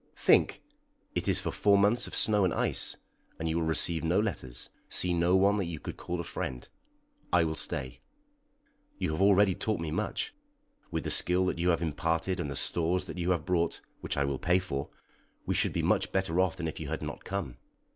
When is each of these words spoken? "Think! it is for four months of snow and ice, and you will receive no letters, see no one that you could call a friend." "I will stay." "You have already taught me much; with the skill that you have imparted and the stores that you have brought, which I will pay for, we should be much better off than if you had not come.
"Think! 0.15 0.63
it 1.13 1.27
is 1.27 1.39
for 1.39 1.51
four 1.51 1.77
months 1.77 2.07
of 2.07 2.15
snow 2.15 2.43
and 2.43 2.51
ice, 2.51 2.97
and 3.37 3.47
you 3.47 3.59
will 3.59 3.67
receive 3.67 4.03
no 4.03 4.19
letters, 4.19 4.71
see 4.89 5.13
no 5.13 5.35
one 5.35 5.57
that 5.57 5.65
you 5.65 5.79
could 5.79 5.95
call 5.95 6.19
a 6.19 6.23
friend." 6.23 6.67
"I 7.31 7.43
will 7.43 7.53
stay." 7.53 7.99
"You 8.97 9.11
have 9.11 9.21
already 9.21 9.53
taught 9.53 9.79
me 9.79 9.91
much; 9.91 10.33
with 10.89 11.03
the 11.03 11.11
skill 11.11 11.45
that 11.45 11.59
you 11.59 11.69
have 11.69 11.83
imparted 11.83 12.39
and 12.39 12.49
the 12.49 12.55
stores 12.55 13.05
that 13.05 13.19
you 13.19 13.29
have 13.29 13.45
brought, 13.45 13.79
which 13.99 14.17
I 14.17 14.25
will 14.25 14.39
pay 14.39 14.57
for, 14.57 14.89
we 15.45 15.53
should 15.53 15.71
be 15.71 15.83
much 15.83 16.11
better 16.11 16.39
off 16.39 16.55
than 16.57 16.67
if 16.67 16.79
you 16.79 16.87
had 16.87 17.03
not 17.03 17.23
come. 17.23 17.57